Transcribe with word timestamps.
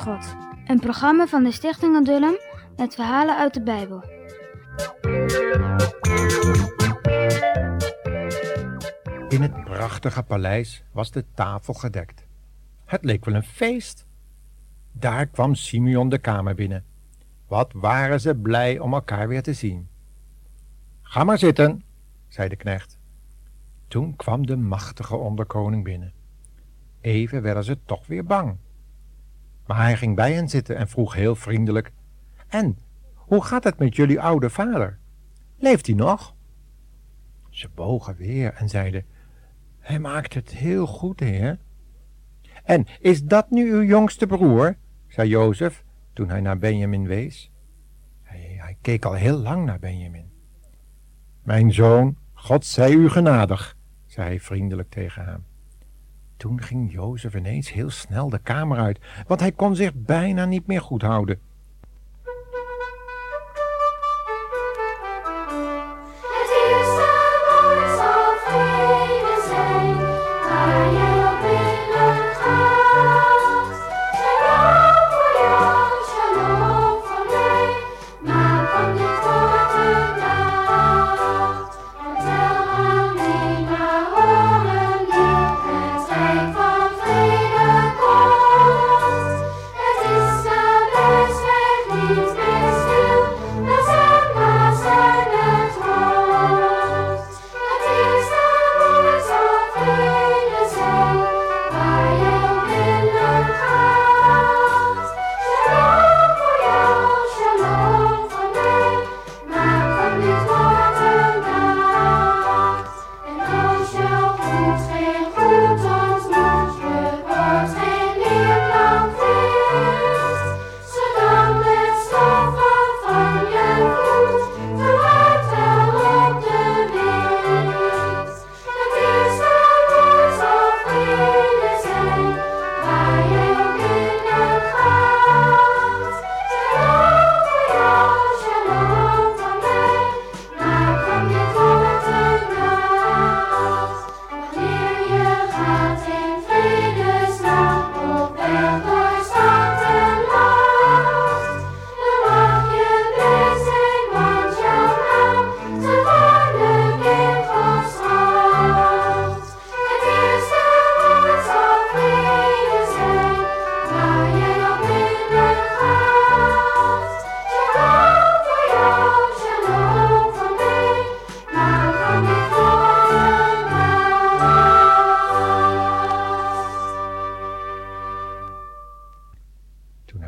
God. 0.00 0.36
Een 0.66 0.80
programma 0.80 1.26
van 1.26 1.44
de 1.44 1.52
Stichting 1.52 1.96
Adullam 1.96 2.34
met 2.76 2.94
verhalen 2.94 3.36
uit 3.36 3.54
de 3.54 3.62
Bijbel. 3.62 4.04
In 9.28 9.42
het 9.42 9.64
prachtige 9.64 10.22
paleis 10.22 10.84
was 10.92 11.10
de 11.10 11.24
tafel 11.34 11.74
gedekt. 11.74 12.26
Het 12.84 13.04
leek 13.04 13.24
wel 13.24 13.34
een 13.34 13.42
feest. 13.42 14.06
Daar 14.92 15.26
kwam 15.26 15.54
Simeon 15.54 16.08
de 16.08 16.18
kamer 16.18 16.54
binnen. 16.54 16.84
Wat 17.46 17.72
waren 17.72 18.20
ze 18.20 18.34
blij 18.34 18.78
om 18.78 18.94
elkaar 18.94 19.28
weer 19.28 19.42
te 19.42 19.52
zien. 19.52 19.88
Ga 21.02 21.24
maar 21.24 21.38
zitten, 21.38 21.84
zei 22.28 22.48
de 22.48 22.56
knecht. 22.56 22.98
Toen 23.88 24.16
kwam 24.16 24.46
de 24.46 24.56
machtige 24.56 25.16
onderkoning 25.16 25.84
binnen. 25.84 26.12
Even 27.00 27.42
werden 27.42 27.64
ze 27.64 27.78
toch 27.84 28.06
weer 28.06 28.24
bang. 28.24 28.56
Maar 29.70 29.82
hij 29.82 29.96
ging 29.96 30.16
bij 30.16 30.32
hen 30.32 30.48
zitten 30.48 30.76
en 30.76 30.88
vroeg 30.88 31.14
heel 31.14 31.34
vriendelijk: 31.34 31.92
En, 32.48 32.78
hoe 33.14 33.44
gaat 33.44 33.64
het 33.64 33.78
met 33.78 33.96
jullie 33.96 34.20
oude 34.20 34.50
vader? 34.50 34.98
Leeft 35.58 35.86
hij 35.86 35.94
nog? 35.94 36.34
Ze 37.50 37.68
bogen 37.74 38.16
weer 38.16 38.54
en 38.54 38.68
zeiden: 38.68 39.04
Hij 39.78 39.98
maakt 39.98 40.34
het 40.34 40.50
heel 40.50 40.86
goed, 40.86 41.20
heer. 41.20 41.58
En 42.64 42.86
is 43.00 43.24
dat 43.24 43.50
nu 43.50 43.72
uw 43.72 43.82
jongste 43.82 44.26
broer? 44.26 44.76
zei 45.08 45.28
Jozef 45.28 45.84
toen 46.12 46.28
hij 46.28 46.40
naar 46.40 46.58
Benjamin 46.58 47.06
wees. 47.06 47.50
Hij, 48.22 48.56
hij 48.58 48.76
keek 48.80 49.04
al 49.04 49.14
heel 49.14 49.38
lang 49.38 49.64
naar 49.64 49.78
Benjamin. 49.78 50.30
Mijn 51.42 51.72
zoon, 51.72 52.16
God 52.32 52.64
zij 52.64 52.92
u 52.92 53.08
genadig, 53.08 53.76
zei 54.06 54.26
hij 54.26 54.40
vriendelijk 54.40 54.90
tegen 54.90 55.24
hem. 55.24 55.49
Toen 56.40 56.62
ging 56.62 56.92
Jozef 56.92 57.34
ineens 57.34 57.72
heel 57.72 57.90
snel 57.90 58.28
de 58.28 58.38
kamer 58.38 58.78
uit, 58.78 58.98
want 59.26 59.40
hij 59.40 59.52
kon 59.52 59.76
zich 59.76 59.94
bijna 59.94 60.44
niet 60.44 60.66
meer 60.66 60.80
goed 60.80 61.02
houden. 61.02 61.40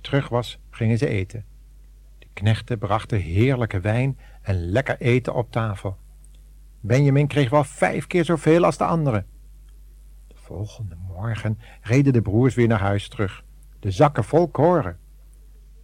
Terug 0.00 0.28
was, 0.28 0.58
gingen 0.70 0.98
ze 0.98 1.08
eten. 1.08 1.44
De 2.18 2.26
knechten 2.32 2.78
brachten 2.78 3.20
heerlijke 3.20 3.80
wijn 3.80 4.18
en 4.42 4.70
lekker 4.70 5.00
eten 5.00 5.34
op 5.34 5.50
tafel. 5.50 5.96
Benjamin 6.80 7.26
kreeg 7.26 7.50
wel 7.50 7.64
vijf 7.64 8.06
keer 8.06 8.24
zoveel 8.24 8.64
als 8.64 8.76
de 8.76 8.84
anderen. 8.84 9.26
De 10.28 10.34
volgende 10.34 10.96
morgen 11.08 11.58
reden 11.80 12.12
de 12.12 12.22
broers 12.22 12.54
weer 12.54 12.68
naar 12.68 12.80
huis 12.80 13.08
terug, 13.08 13.44
de 13.80 13.90
zakken 13.90 14.24
vol 14.24 14.48
koren. 14.48 14.98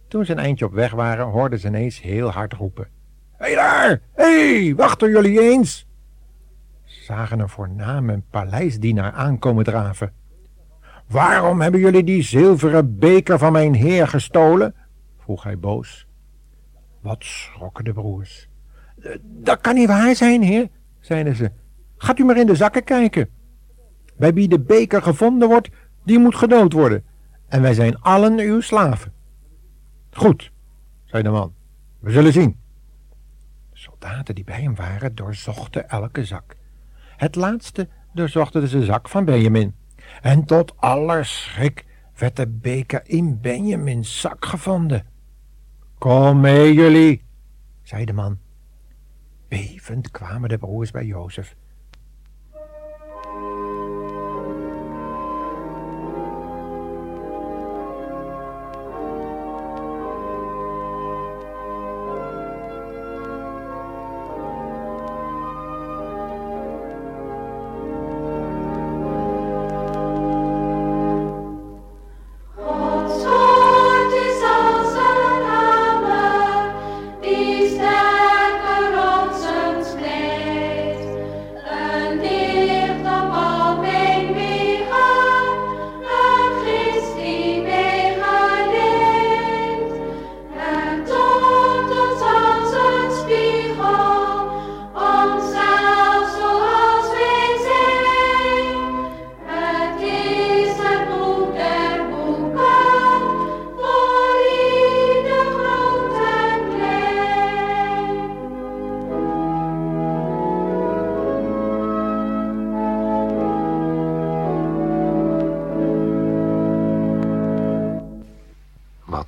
Toen 0.07 0.25
ze 0.25 0.31
een 0.31 0.39
eindje 0.39 0.65
op 0.65 0.73
weg 0.73 0.91
waren, 0.91 1.25
hoorden 1.25 1.59
ze 1.59 1.67
ineens 1.67 2.01
heel 2.01 2.29
hard 2.29 2.53
roepen. 2.53 2.87
Hé 3.37 3.45
hey 3.45 3.55
daar! 3.55 4.01
Hé, 4.13 4.63
hey, 4.63 4.75
wachten 4.75 5.09
jullie 5.09 5.41
eens! 5.41 5.87
Zagen 6.83 7.39
een 7.39 7.49
voorname 7.49 8.21
paleisdienaar 8.29 9.11
aankomen 9.11 9.63
draven. 9.63 10.13
Waarom 11.11 11.61
hebben 11.61 11.79
jullie 11.79 12.03
die 12.03 12.21
zilveren 12.23 12.97
beker 12.99 13.37
van 13.37 13.51
mijn 13.51 13.73
heer 13.73 14.07
gestolen? 14.07 14.75
vroeg 15.17 15.43
hij 15.43 15.59
boos. 15.59 16.07
Wat 17.01 17.23
schrokken 17.23 17.83
de 17.83 17.93
broers. 17.93 18.47
"Eh, 19.01 19.15
Dat 19.21 19.61
kan 19.61 19.75
niet 19.75 19.87
waar 19.87 20.15
zijn, 20.15 20.41
heer, 20.41 20.69
zeiden 20.99 21.35
ze. 21.35 21.51
Gaat 21.97 22.19
u 22.19 22.23
maar 22.23 22.37
in 22.37 22.45
de 22.45 22.55
zakken 22.55 22.83
kijken. 22.83 23.29
Bij 24.17 24.33
wie 24.33 24.47
de 24.47 24.59
beker 24.59 25.01
gevonden 25.01 25.47
wordt, 25.47 25.69
die 26.03 26.19
moet 26.19 26.35
gedood 26.35 26.73
worden. 26.73 27.03
En 27.47 27.61
wij 27.61 27.73
zijn 27.73 27.99
allen 27.99 28.39
uw 28.39 28.61
slaven. 28.61 29.13
Goed, 30.11 30.51
zei 31.05 31.23
de 31.23 31.29
man. 31.29 31.53
We 31.99 32.11
zullen 32.11 32.33
zien. 32.33 32.59
De 33.69 33.77
soldaten 33.77 34.35
die 34.35 34.43
bij 34.43 34.61
hem 34.61 34.75
waren, 34.75 35.15
doorzochten 35.15 35.89
elke 35.89 36.25
zak. 36.25 36.55
Het 37.17 37.35
laatste 37.35 37.87
doorzochten 38.13 38.67
ze 38.67 38.79
de 38.79 38.85
zak 38.85 39.09
van 39.09 39.25
Benjamin. 39.25 39.75
En 40.21 40.45
tot 40.45 40.77
aller 40.77 41.25
schrik 41.25 41.85
werd 42.15 42.35
de 42.35 42.47
beker 42.47 43.01
in 43.03 43.41
Benjamins 43.41 44.19
zak 44.19 44.45
gevonden. 44.45 45.05
Kom 45.97 46.39
mee, 46.39 46.73
jullie, 46.73 47.23
zei 47.81 48.05
de 48.05 48.13
man. 48.13 48.39
Bevend 49.47 50.11
kwamen 50.11 50.49
de 50.49 50.57
broers 50.57 50.91
bij 50.91 51.05
Jozef. 51.05 51.55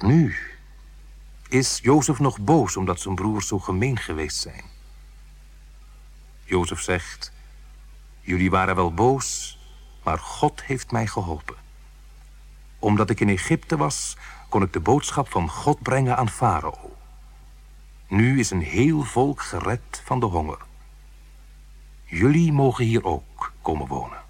Nu? 0.04 0.36
Is 1.50 1.80
Jozef 1.82 2.20
nog 2.20 2.40
boos 2.40 2.78
omdat 2.78 3.00
zijn 3.00 3.16
broers 3.16 3.48
zo 3.48 3.60
gemeen 3.60 3.98
geweest 3.98 4.38
zijn? 4.38 4.64
Jozef 6.44 6.80
zegt: 6.80 7.32
Jullie 8.22 8.50
waren 8.50 8.76
wel 8.76 8.94
boos, 8.94 9.58
maar 10.04 10.20
God 10.20 10.64
heeft 10.64 10.92
mij 10.92 11.08
geholpen. 11.08 11.56
Omdat 12.80 13.10
ik 13.10 13.20
in 13.20 13.30
Egypte 13.30 13.78
was, 13.78 14.18
kon 14.50 14.62
ik 14.62 14.74
de 14.74 14.80
boodschap 14.80 15.32
van 15.32 15.50
God 15.50 15.82
brengen 15.82 16.18
aan 16.18 16.30
Farao. 16.30 16.96
Nu 18.08 18.40
is 18.40 18.50
een 18.50 18.62
heel 18.62 19.04
volk 19.04 19.42
gered 19.42 20.02
van 20.04 20.20
de 20.20 20.26
honger. 20.26 20.60
Jullie 22.04 22.52
mogen 22.52 22.86
hier 22.86 23.04
ook 23.04 23.54
komen 23.62 23.88
wonen. 23.88 24.22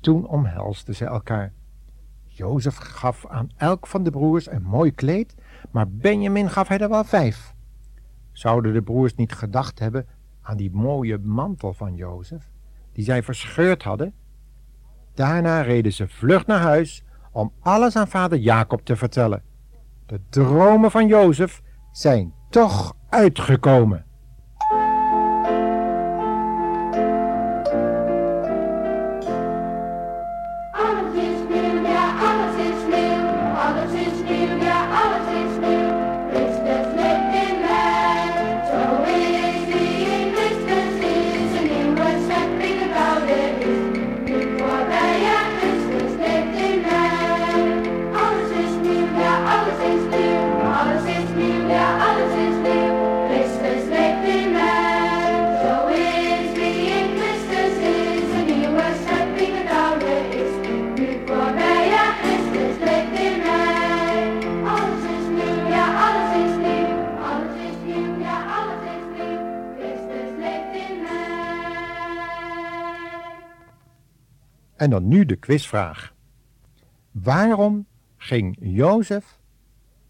Toen 0.00 0.26
omhelsden 0.26 0.94
ze 0.94 1.04
elkaar. 1.04 1.52
Jozef 2.26 2.76
gaf 2.76 3.26
aan 3.26 3.50
elk 3.56 3.86
van 3.86 4.02
de 4.02 4.10
broers 4.10 4.50
een 4.50 4.62
mooi 4.62 4.92
kleed, 4.92 5.34
maar 5.70 5.90
Benjamin 5.90 6.50
gaf 6.50 6.68
hij 6.68 6.78
er 6.78 6.88
wel 6.88 7.04
vijf. 7.04 7.54
Zouden 8.32 8.72
de 8.72 8.82
broers 8.82 9.14
niet 9.14 9.32
gedacht 9.32 9.78
hebben 9.78 10.06
aan 10.42 10.56
die 10.56 10.70
mooie 10.70 11.18
mantel 11.18 11.72
van 11.72 11.94
Jozef, 11.94 12.50
die 12.92 13.04
zij 13.04 13.22
verscheurd 13.22 13.82
hadden? 13.82 14.14
Daarna 15.14 15.60
reden 15.60 15.92
ze 15.92 16.08
vlug 16.08 16.46
naar 16.46 16.60
huis 16.60 17.04
om 17.32 17.52
alles 17.60 17.96
aan 17.96 18.08
vader 18.08 18.38
Jacob 18.38 18.84
te 18.84 18.96
vertellen. 18.96 19.42
De 20.06 20.20
dromen 20.28 20.90
van 20.90 21.06
Jozef 21.06 21.62
zijn 21.92 22.34
toch 22.50 22.96
uitgekomen. 23.08 24.04
En 74.80 74.90
dan 74.90 75.08
nu 75.08 75.24
de 75.24 75.36
quizvraag. 75.36 76.14
Waarom 77.10 77.86
ging 78.16 78.56
Jozef 78.60 79.38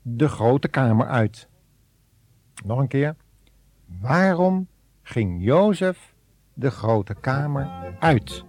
de 0.03 0.29
grote 0.29 0.69
kamer 0.69 1.07
uit? 1.07 1.49
Nog 2.65 2.79
een 2.79 2.89
keer. 2.89 3.17
Waarom 4.01 4.69
ging 5.03 5.45
Jozef 5.45 6.15
de 6.55 6.71
grote 6.71 7.15
kamer 7.15 7.97
uit? 7.99 8.45